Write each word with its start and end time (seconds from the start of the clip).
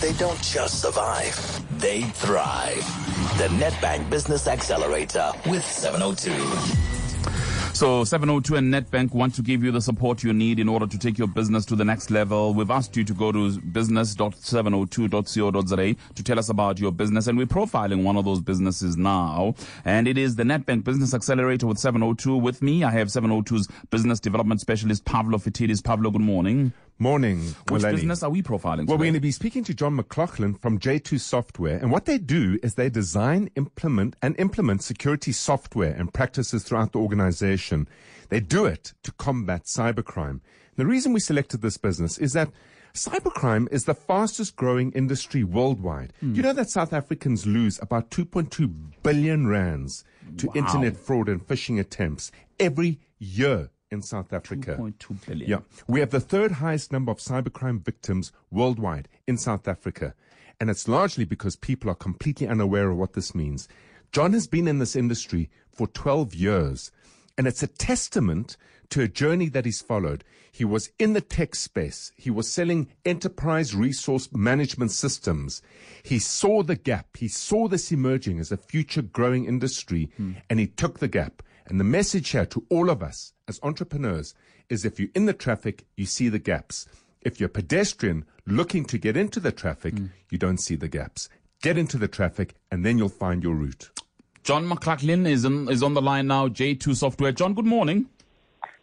they 0.00 0.12
don't 0.14 0.40
just 0.42 0.82
survive, 0.82 1.80
they 1.80 2.02
thrive. 2.02 2.76
The 3.38 3.48
Nedbank 3.58 4.10
Business 4.10 4.46
Accelerator 4.46 5.32
with 5.46 5.64
702. 5.64 6.84
So 7.74 8.02
702 8.02 8.56
and 8.56 8.74
Nedbank 8.74 9.14
want 9.14 9.34
to 9.36 9.42
give 9.42 9.62
you 9.62 9.70
the 9.70 9.80
support 9.80 10.24
you 10.24 10.32
need 10.32 10.58
in 10.58 10.68
order 10.68 10.84
to 10.86 10.98
take 10.98 11.16
your 11.16 11.28
business 11.28 11.64
to 11.66 11.76
the 11.76 11.84
next 11.84 12.10
level. 12.10 12.52
We've 12.52 12.72
asked 12.72 12.96
you 12.96 13.04
to 13.04 13.14
go 13.14 13.30
to 13.30 13.60
business.702.co.za 13.60 15.94
to 16.14 16.22
tell 16.24 16.38
us 16.40 16.48
about 16.48 16.80
your 16.80 16.90
business 16.90 17.28
and 17.28 17.38
we're 17.38 17.46
profiling 17.46 18.02
one 18.02 18.16
of 18.16 18.24
those 18.24 18.40
businesses 18.40 18.96
now. 18.96 19.54
And 19.84 20.08
it 20.08 20.18
is 20.18 20.34
the 20.34 20.42
Nedbank 20.42 20.82
Business 20.82 21.14
Accelerator 21.14 21.68
with 21.68 21.78
702. 21.78 22.36
With 22.36 22.62
me, 22.62 22.82
I 22.82 22.90
have 22.90 23.06
702's 23.08 23.68
business 23.90 24.18
development 24.18 24.60
specialist, 24.60 25.04
Pavlo 25.04 25.38
Phitidis. 25.38 25.84
Pavlo, 25.84 26.10
good 26.10 26.20
morning. 26.20 26.72
Morning. 27.00 27.54
Which 27.68 27.82
Malali. 27.82 27.92
business 27.92 28.22
are 28.24 28.30
we 28.30 28.42
profiling 28.42 28.86
Well, 28.88 28.98
we're 28.98 29.04
going 29.04 29.14
to 29.14 29.20
be 29.20 29.30
speaking 29.30 29.62
to 29.64 29.74
John 29.74 29.94
McLoughlin 29.96 30.54
from 30.54 30.80
J2 30.80 31.20
Software. 31.20 31.78
And 31.78 31.92
what 31.92 32.06
they 32.06 32.18
do 32.18 32.58
is 32.60 32.74
they 32.74 32.90
design, 32.90 33.50
implement, 33.54 34.16
and 34.20 34.34
implement 34.38 34.82
security 34.82 35.30
software 35.30 35.92
and 35.92 36.12
practices 36.12 36.64
throughout 36.64 36.92
the 36.92 36.98
organization. 36.98 37.88
They 38.30 38.40
do 38.40 38.64
it 38.66 38.94
to 39.04 39.12
combat 39.12 39.64
cybercrime. 39.64 40.40
The 40.74 40.86
reason 40.86 41.12
we 41.12 41.20
selected 41.20 41.62
this 41.62 41.76
business 41.76 42.18
is 42.18 42.32
that 42.32 42.50
cybercrime 42.94 43.68
is 43.72 43.84
the 43.84 43.94
fastest 43.94 44.56
growing 44.56 44.90
industry 44.92 45.44
worldwide. 45.44 46.12
Hmm. 46.18 46.34
You 46.34 46.42
know 46.42 46.52
that 46.52 46.68
South 46.68 46.92
Africans 46.92 47.46
lose 47.46 47.78
about 47.80 48.10
2.2 48.10 48.74
billion 49.04 49.46
rands 49.46 50.02
to 50.38 50.48
Wow. 50.48 50.52
internet 50.56 50.96
fraud 50.96 51.28
and 51.28 51.46
phishing 51.46 51.78
attempts 51.78 52.32
every 52.58 52.98
year 53.20 53.70
in 53.90 54.02
South 54.02 54.32
Africa. 54.32 54.76
2.2 54.78 55.26
billion. 55.26 55.50
Yeah. 55.50 55.58
We 55.86 56.00
have 56.00 56.10
the 56.10 56.20
third 56.20 56.52
highest 56.52 56.92
number 56.92 57.12
of 57.12 57.18
cybercrime 57.18 57.84
victims 57.84 58.32
worldwide 58.50 59.08
in 59.26 59.36
South 59.36 59.66
Africa. 59.68 60.14
And 60.60 60.70
it's 60.70 60.88
largely 60.88 61.24
because 61.24 61.56
people 61.56 61.90
are 61.90 61.94
completely 61.94 62.48
unaware 62.48 62.90
of 62.90 62.96
what 62.96 63.12
this 63.12 63.34
means. 63.34 63.68
John 64.12 64.32
has 64.32 64.46
been 64.46 64.66
in 64.66 64.78
this 64.78 64.96
industry 64.96 65.50
for 65.72 65.86
12 65.86 66.34
years. 66.34 66.90
And 67.36 67.46
it's 67.46 67.62
a 67.62 67.68
testament 67.68 68.56
to 68.90 69.02
a 69.02 69.08
journey 69.08 69.48
that 69.50 69.64
he's 69.64 69.80
followed. 69.80 70.24
He 70.50 70.64
was 70.64 70.90
in 70.98 71.12
the 71.12 71.20
tech 71.20 71.54
space. 71.54 72.10
He 72.16 72.30
was 72.30 72.50
selling 72.50 72.88
enterprise 73.04 73.74
resource 73.74 74.28
management 74.32 74.90
systems. 74.90 75.62
He 76.02 76.18
saw 76.18 76.62
the 76.64 76.74
gap. 76.74 77.16
He 77.16 77.28
saw 77.28 77.68
this 77.68 77.92
emerging 77.92 78.40
as 78.40 78.50
a 78.50 78.56
future 78.56 79.02
growing 79.02 79.44
industry 79.44 80.10
and 80.50 80.58
he 80.58 80.66
took 80.66 80.98
the 80.98 81.06
gap. 81.06 81.42
And 81.68 81.78
the 81.78 81.84
message 81.84 82.30
here 82.30 82.46
to 82.46 82.64
all 82.70 82.88
of 82.88 83.02
us 83.02 83.34
as 83.46 83.60
entrepreneurs 83.62 84.34
is 84.70 84.84
if 84.84 84.98
you're 84.98 85.10
in 85.14 85.26
the 85.26 85.34
traffic, 85.34 85.84
you 85.96 86.06
see 86.06 86.30
the 86.30 86.38
gaps. 86.38 86.86
If 87.20 87.38
you're 87.38 87.48
a 87.48 87.50
pedestrian 87.50 88.24
looking 88.46 88.86
to 88.86 88.96
get 88.96 89.16
into 89.16 89.38
the 89.38 89.52
traffic, 89.52 89.94
mm. 89.94 90.10
you 90.30 90.38
don't 90.38 90.58
see 90.58 90.76
the 90.76 90.88
gaps. 90.88 91.28
Get 91.60 91.76
into 91.76 91.98
the 91.98 92.08
traffic 92.08 92.54
and 92.70 92.86
then 92.86 92.96
you'll 92.96 93.10
find 93.10 93.42
your 93.42 93.54
route. 93.54 93.90
John 94.44 94.66
McLoughlin 94.66 95.26
is, 95.26 95.44
in, 95.44 95.68
is 95.68 95.82
on 95.82 95.92
the 95.92 96.00
line 96.00 96.28
now, 96.28 96.48
J2 96.48 96.96
Software. 96.96 97.32
John, 97.32 97.52
good 97.52 97.66
morning. 97.66 98.06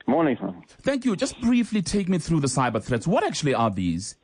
Morning. 0.05 0.37
Thank 0.81 1.05
you. 1.05 1.15
Just 1.15 1.41
briefly 1.41 1.81
take 1.81 2.07
me 2.07 2.19
through 2.19 2.41
the 2.41 2.47
cyber 2.47 2.83
threats. 2.83 3.07
What 3.07 3.23
actually 3.23 3.55
are 3.55 3.71
these? 3.71 4.15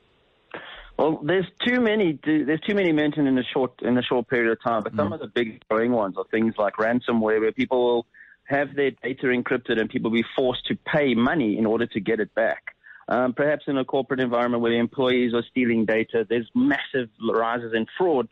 Well, 1.00 1.20
there's 1.24 1.48
too 1.66 1.82
many. 1.82 2.20
to- 2.24 2.46
There's 2.46 2.62
too 2.62 2.76
many 2.76 2.92
mentioned 2.92 3.28
in 3.28 3.36
a 3.40 3.44
short 3.44 3.74
in 3.82 3.98
a 3.98 4.04
short 4.04 4.28
period 4.28 4.52
of 4.52 4.62
time. 4.62 4.84
But 4.84 4.94
mm. 4.94 4.98
some 4.98 5.14
of 5.14 5.20
the 5.20 5.26
big 5.26 5.64
growing 5.68 5.94
ones 5.94 6.16
are 6.18 6.26
things 6.30 6.54
like 6.60 6.74
ransomware, 6.76 7.40
where 7.40 7.52
people 7.52 7.84
will 7.84 8.06
have 8.52 8.76
their 8.76 8.92
data 8.92 9.28
encrypted 9.28 9.80
and 9.80 9.90
people 9.90 10.12
be 10.12 10.24
forced 10.36 10.66
to 10.68 10.76
pay 10.76 11.16
money 11.16 11.58
in 11.58 11.66
order 11.66 11.88
to 11.88 12.00
get 12.00 12.20
it 12.20 12.34
back. 12.36 12.76
Um, 13.08 13.34
perhaps 13.34 13.64
in 13.68 13.78
a 13.78 13.86
corporate 13.86 14.20
environment 14.20 14.62
where 14.62 14.72
the 14.72 14.78
employees 14.78 15.34
are 15.34 15.44
stealing 15.50 15.86
data, 15.86 16.26
there's 16.30 16.50
massive 16.54 17.10
rises 17.34 17.74
in 17.74 17.86
fraud 17.98 18.28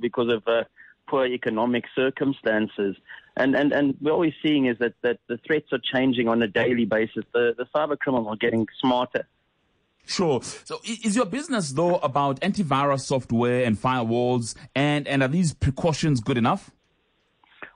because 0.00 0.28
of 0.32 0.42
uh, 0.46 0.64
poor 1.08 1.26
economic 1.26 1.84
circumstances. 1.94 2.96
And, 3.36 3.54
and, 3.54 3.72
and 3.72 3.96
we're 4.00 4.12
always 4.12 4.34
seeing 4.42 4.66
is 4.66 4.76
that, 4.80 4.94
that 5.02 5.18
the 5.28 5.38
threats 5.46 5.68
are 5.72 5.78
changing 5.94 6.28
on 6.28 6.42
a 6.42 6.48
daily 6.48 6.84
basis. 6.84 7.24
The, 7.32 7.54
the 7.56 7.66
cyber 7.74 7.98
criminals 7.98 8.28
are 8.28 8.36
getting 8.36 8.66
smarter. 8.80 9.26
Sure. 10.04 10.40
So 10.42 10.80
is 10.84 11.14
your 11.14 11.26
business 11.26 11.72
though 11.72 11.96
about 11.96 12.40
antivirus 12.40 13.00
software 13.00 13.64
and 13.64 13.76
firewalls 13.76 14.54
and, 14.74 15.06
and 15.06 15.22
are 15.22 15.28
these 15.28 15.52
precautions 15.52 16.20
good 16.20 16.38
enough? 16.38 16.70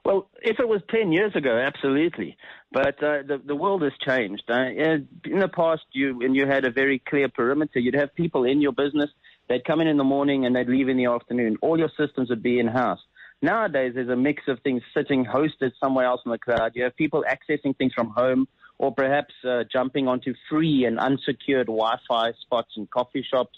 Well, 0.04 0.28
if 0.42 0.58
it 0.58 0.68
was 0.68 0.82
10 0.90 1.12
years 1.12 1.34
ago, 1.36 1.56
absolutely. 1.56 2.36
But 2.72 3.02
uh, 3.02 3.22
the, 3.26 3.40
the 3.44 3.54
world 3.54 3.82
has 3.82 3.92
changed. 4.04 4.42
Uh, 4.48 4.64
in 4.64 5.38
the 5.38 5.48
past, 5.48 5.82
you, 5.92 6.18
when 6.18 6.34
you 6.34 6.46
had 6.46 6.64
a 6.64 6.72
very 6.72 6.98
clear 6.98 7.28
perimeter, 7.28 7.78
you'd 7.78 7.94
have 7.94 8.14
people 8.14 8.44
in 8.44 8.60
your 8.60 8.72
business. 8.72 9.10
They'd 9.48 9.64
come 9.64 9.80
in 9.80 9.86
in 9.86 9.98
the 9.98 10.04
morning 10.04 10.44
and 10.44 10.56
they'd 10.56 10.68
leave 10.68 10.88
in 10.88 10.96
the 10.96 11.06
afternoon. 11.06 11.56
All 11.62 11.78
your 11.78 11.91
systems 11.96 12.30
would 12.30 12.42
be 12.42 12.58
in-house. 12.58 12.98
Nowadays, 13.42 13.92
there's 13.94 14.08
a 14.08 14.16
mix 14.16 14.42
of 14.48 14.60
things 14.60 14.82
sitting 14.94 15.24
hosted 15.24 15.72
somewhere 15.80 16.06
else 16.06 16.20
in 16.24 16.32
the 16.32 16.38
cloud. 16.38 16.72
You 16.74 16.84
have 16.84 16.96
people 16.96 17.24
accessing 17.28 17.76
things 17.76 17.92
from 17.94 18.10
home 18.10 18.48
or 18.78 18.92
perhaps 18.92 19.34
uh, 19.48 19.62
jumping 19.72 20.08
onto 20.08 20.34
free 20.50 20.84
and 20.84 20.98
unsecured 20.98 21.66
Wi-Fi 21.66 22.32
spots 22.41 22.70
in 22.76 22.86
coffee 22.86 23.24
shops. 23.28 23.56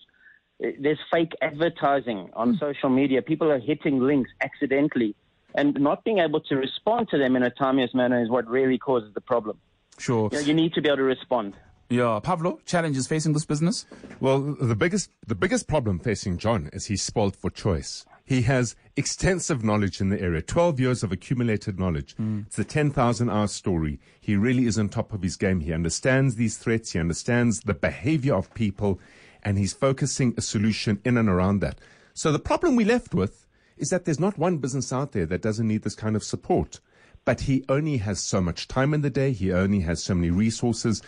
Uh, 0.63 0.69
There's 0.79 0.99
fake 1.11 1.33
advertising 1.41 2.31
on 2.35 2.59
social 2.59 2.91
media. 2.91 3.23
People 3.23 3.51
are 3.51 3.59
hitting 3.59 4.01
links 4.01 4.31
accidentally 4.43 5.15
and 5.55 5.79
not 5.81 6.05
being 6.05 6.19
able 6.19 6.41
to 6.41 6.57
respond 6.57 7.09
to 7.11 7.19
them 7.19 7.37
in 7.37 7.43
a 7.43 7.51
timely 7.51 7.89
manner 7.95 8.23
is 8.23 8.29
what 8.29 8.47
really 8.49 8.79
causes 8.79 9.13
the 9.15 9.21
problem. 9.21 9.59
Sure. 9.99 10.29
You, 10.33 10.39
know, 10.39 10.45
you 10.45 10.55
need 10.55 10.75
to 10.75 10.83
be 10.83 10.89
able 10.89 10.99
to 10.99 11.03
respond. 11.05 11.55
Yeah. 11.89 12.19
Pavlo, 12.23 12.59
challenges 12.67 13.07
facing 13.07 13.33
this 13.35 13.45
business? 13.45 13.87
Well, 14.21 14.57
the 14.61 14.75
biggest 14.75 15.11
the 15.27 15.35
biggest 15.35 15.69
problem 15.69 15.99
facing 15.99 16.39
John 16.39 16.71
is 16.73 16.87
he's 16.87 17.03
spoiled 17.03 17.37
for 17.37 17.51
choice. 17.51 18.05
He 18.27 18.43
has 18.43 18.75
extensive 18.97 19.63
knowledge 19.63 20.01
in 20.01 20.09
the 20.09 20.19
area, 20.19 20.41
12 20.41 20.81
years 20.81 21.03
of 21.03 21.13
accumulated 21.13 21.79
knowledge. 21.79 22.15
Hmm. 22.17 22.43
It's 22.47 22.57
the 22.57 22.65
10,000 22.65 23.29
hour 23.29 23.47
story. 23.47 24.01
He 24.19 24.35
really 24.35 24.65
is 24.65 24.79
on 24.79 24.89
top 24.89 25.13
of 25.13 25.23
his 25.23 25.37
game. 25.37 25.61
He 25.61 25.75
understands 25.75 26.37
these 26.37 26.57
threats. 26.57 26.93
He 26.93 26.99
understands 26.99 27.61
the 27.61 27.75
behavior 27.75 28.35
of 28.35 28.53
people 28.55 28.99
and 29.43 29.59
he's 29.59 29.75
focusing 29.75 30.33
a 30.39 30.41
solution 30.41 31.03
in 31.05 31.19
and 31.19 31.29
around 31.29 31.61
that. 31.61 31.79
So 32.15 32.33
the 32.33 32.39
problem 32.39 32.77
we 32.77 32.85
left 32.85 33.15
with 33.15 33.44
is 33.77 33.91
that 33.91 34.05
there's 34.05 34.21
not 34.21 34.39
one 34.39 34.59
business 34.59 34.93
out 34.93 35.13
there 35.13 35.27
that 35.27 35.43
doesn't 35.43 35.69
need 35.69 35.83
this 35.83 35.95
kind 35.95 36.17
of 36.17 36.25
support. 36.25 36.81
But 37.25 37.43
he 37.43 37.65
only 37.69 37.97
has 37.99 38.21
so 38.21 38.41
much 38.41 38.69
time 38.69 38.93
in 38.93 39.01
the 39.01 39.11
day. 39.11 39.33
He 39.33 39.53
only 39.53 39.81
has 39.81 40.03
so 40.03 40.15
many 40.15 40.31
resources. 40.31 41.03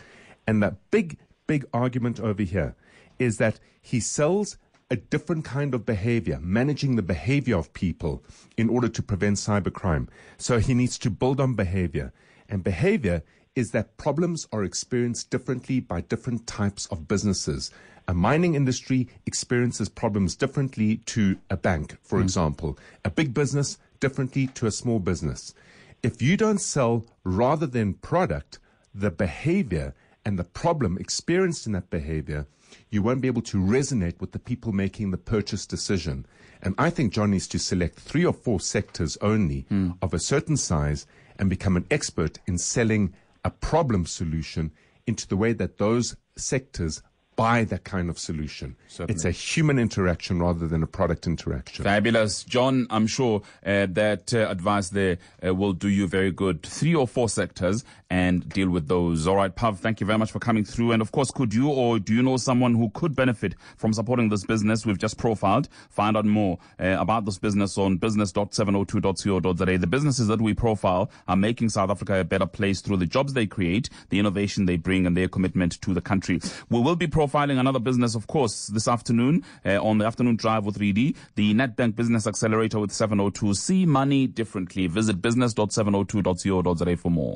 And 0.47 0.63
the 0.63 0.77
big, 0.91 1.19
big 1.47 1.67
argument 1.73 2.21
over 2.21 2.43
here 2.43 2.75
is 3.19 3.39
that 3.39 3.61
he 3.81 4.01
sells 4.01 4.57
a 4.91 4.97
different 4.97 5.45
kind 5.45 5.75
of 5.75 5.85
behavior, 5.85 6.39
managing 6.41 6.97
the 6.97 7.03
behavior 7.03 7.57
of 7.57 7.73
people 7.73 8.23
in 8.57 8.69
order 8.69 8.89
to 8.89 9.03
prevent 9.03 9.37
cybercrime. 9.37 10.09
So 10.39 10.59
he 10.59 10.75
needs 10.75 10.97
to 10.99 11.11
build 11.11 11.41
on 11.41 11.55
behavior. 11.55 12.13
And 12.49 12.63
behavior 12.63 13.23
is 13.57 13.71
that 13.71 13.97
problems 13.97 14.47
are 14.53 14.63
experienced 14.63 15.31
differently 15.31 15.81
by 15.81 16.03
different 16.03 16.47
types 16.47 16.87
of 16.87 17.09
businesses. 17.09 17.73
A 18.07 18.15
mining 18.15 18.55
industry 18.55 19.09
experiences 19.25 19.89
problems 19.89 20.37
differently 20.37 20.99
to 21.07 21.39
a 21.51 21.57
bank, 21.57 21.97
for 22.03 22.19
hmm. 22.19 22.25
example. 22.25 22.79
A 23.05 23.11
big 23.11 23.35
business 23.35 23.79
differently 23.99 24.47
to 24.49 24.67
a 24.67 24.71
small 24.71 25.01
business. 25.01 25.55
If 26.03 26.21
you 26.21 26.37
don't 26.37 26.61
sell 26.61 27.07
rather 27.25 27.67
than 27.67 27.95
product, 27.95 28.59
the 28.95 29.11
behavior 29.11 29.95
and 30.25 30.39
the 30.39 30.45
problem 30.45 30.99
experienced 30.99 31.67
in 31.67 31.73
that 31.73 31.91
behavior, 31.91 32.47
you 32.91 33.03
won't 33.03 33.23
be 33.23 33.29
able 33.29 33.43
to 33.43 33.59
resonate 33.59 34.21
with 34.21 34.33
the 34.33 34.39
people 34.39 34.73
making 34.73 35.11
the 35.11 35.17
purchase 35.17 35.67
decision. 35.67 36.27
And 36.63 36.75
I 36.79 36.91
think 36.91 37.13
John 37.13 37.31
needs 37.31 37.49
to 37.49 37.59
select 37.59 37.99
three 37.99 38.25
or 38.25 38.33
four 38.33 38.61
sectors 38.61 39.17
only 39.23 39.61
hmm. 39.69 39.93
of 40.03 40.13
a 40.13 40.19
certain 40.19 40.59
size 40.59 41.07
and 41.39 41.51
become 41.51 41.77
an 41.77 41.87
expert 41.91 42.39
in 42.47 42.59
selling 42.59 43.15
a 43.47 43.51
problem 43.51 44.05
solution 44.05 44.73
into 45.07 45.29
the 45.29 45.37
way 45.37 45.53
that 45.53 45.79
those 45.79 46.17
sectors 46.37 47.01
buy 47.37 47.65
that 47.65 47.85
kind 47.85 48.09
of 48.09 48.19
solution. 48.19 48.77
It's 48.99 49.27
a 49.27 49.31
human 49.31 49.79
interaction 49.79 50.41
rather 50.41 50.67
than 50.67 50.83
a 50.83 50.87
product 50.87 51.27
interaction. 51.27 51.85
Fabulous. 51.85 52.43
John, 52.45 52.87
I'm 52.89 53.07
sure 53.07 53.43
uh, 53.65 53.87
that 53.91 54.33
uh, 54.33 54.49
advice 54.49 54.89
there 54.89 55.19
uh, 55.47 55.55
will 55.55 55.75
do 55.75 55.89
you 55.89 56.09
very 56.09 56.33
good. 56.33 56.63
Three 56.63 56.95
or 56.95 57.07
four 57.07 57.29
sectors 57.29 57.85
and 58.09 58.49
deal 58.49 58.71
with 58.71 58.89
those. 58.89 59.27
All 59.27 59.37
right, 59.37 59.55
Pav, 59.55 59.81
thank 59.81 60.01
you 60.01 60.07
very 60.07 60.19
much 60.19 60.33
for 60.33 60.39
coming 60.39 60.65
through. 60.65 60.93
And 60.93 61.03
of 61.03 61.13
course, 61.13 61.31
could 61.31 61.53
you 61.53 61.69
or 61.69 61.99
do 61.99 62.15
you 62.15 62.23
know 62.23 62.39
someone 62.39 62.75
who 62.75 62.89
could 62.91 63.15
benefit 63.15 63.55
from 63.77 63.93
supporting 63.93 64.31
this 64.31 64.45
business 64.45 64.87
we've 64.87 64.99
just 64.99 65.19
profiled? 65.19 65.69
Find 65.91 66.17
out 66.17 66.25
more 66.25 66.59
uh, 66.81 66.97
about 66.99 67.27
this 67.27 67.39
business 67.39 67.77
on 67.77 67.99
business.702.co.za. 67.99 69.79
The 69.79 69.87
businesses 69.87 70.29
that 70.29 70.41
we 70.41 70.55
profile 70.55 71.11
are 71.29 71.37
making 71.37 71.69
South 71.69 71.91
Africa 71.91 72.21
a 72.21 72.25
better 72.25 72.47
place 72.47 72.81
through 72.81 72.97
the 72.99 73.07
jobs 73.07 73.35
they 73.35 73.47
create, 73.47 73.91
the 74.09 74.19
innovation 74.19 74.65
they 74.65 74.77
bring, 74.77 75.07
and 75.07 75.17
their 75.17 75.29
commitment 75.29 75.81
to 75.83 75.93
the 75.93 76.01
country. 76.01 76.41
We 76.71 76.81
will 76.81 76.97
be 76.97 77.07
profiling 77.07 77.26
another 77.59 77.81
business, 77.81 78.15
of 78.15 78.27
course, 78.27 78.69
this 78.69 78.89
afternoon 78.89 79.45
uh, 79.65 79.83
on 79.83 79.99
the 79.99 80.07
afternoon 80.07 80.37
drive 80.37 80.65
with 80.65 80.79
3D, 80.79 81.17
the 81.35 81.55
Nedbank 81.55 81.97
Business 81.97 82.27
Accelerator 82.27 82.79
with 82.79 82.93
702. 82.93 83.55
See 83.55 83.87
money 83.87 84.27
differently. 84.27 84.87
Visit 84.87 85.21
business.702.co.za 85.21 86.97
for 86.97 87.11
more. 87.11 87.35